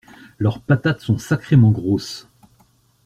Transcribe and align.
Leurs 0.39 0.61
patates 0.61 1.01
sont 1.01 1.19
sacrément 1.19 1.69
grosses. 1.69 2.27